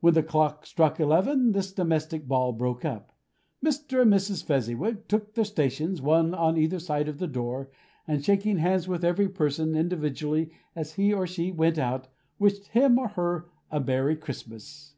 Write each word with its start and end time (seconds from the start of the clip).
When 0.00 0.14
the 0.14 0.22
clock 0.22 0.64
struck 0.64 0.98
eleven, 0.98 1.52
this 1.52 1.74
domestic 1.74 2.26
ball 2.26 2.52
broke 2.54 2.86
up. 2.86 3.12
Mr. 3.62 4.00
and 4.00 4.10
Mrs. 4.10 4.42
Fezziwig 4.42 5.08
took 5.08 5.34
their 5.34 5.44
stations, 5.44 6.00
one 6.00 6.32
on 6.32 6.56
either 6.56 6.78
side 6.78 7.06
the 7.18 7.26
door, 7.26 7.68
and 8.06 8.24
shaking 8.24 8.56
hands 8.56 8.88
with 8.88 9.04
every 9.04 9.28
person 9.28 9.74
individually 9.74 10.50
as 10.74 10.94
he 10.94 11.12
or 11.12 11.26
she 11.26 11.52
went 11.52 11.78
out, 11.78 12.08
wished 12.38 12.68
him 12.68 12.98
or 12.98 13.08
her 13.08 13.50
a 13.70 13.78
Merry 13.78 14.16
Christmas. 14.16 14.86